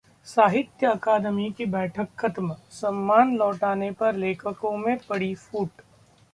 [0.27, 5.81] साहित्य अकादमी की बैठक खत्म, सम्मान लौटाने पर लेखकों में पड़ी फूट